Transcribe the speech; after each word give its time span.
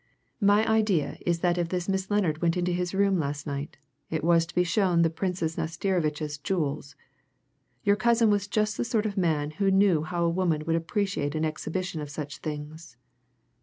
My 0.41 0.67
idea 0.67 1.19
is 1.27 1.41
that 1.41 1.59
if 1.59 1.69
this 1.69 1.87
Miss 1.87 2.09
Lennard 2.09 2.41
went 2.41 2.57
into 2.57 2.71
his 2.71 2.95
room 2.95 3.19
last 3.19 3.45
night 3.45 3.77
it 4.09 4.23
was 4.23 4.47
to 4.47 4.55
be 4.55 4.63
shown 4.63 5.03
the 5.03 5.11
Princess 5.11 5.57
Nastirsevitch's 5.59 6.39
jewels. 6.39 6.95
Your 7.83 7.95
cousin 7.95 8.31
was 8.31 8.47
just 8.47 8.77
the 8.77 8.83
sort 8.83 9.05
of 9.05 9.15
man 9.15 9.51
who 9.51 9.69
knew 9.69 10.01
how 10.01 10.25
a 10.25 10.29
woman 10.31 10.63
would 10.65 10.75
appreciate 10.75 11.35
an 11.35 11.45
exhibition 11.45 12.01
of 12.01 12.09
such 12.09 12.39
things. 12.39 12.97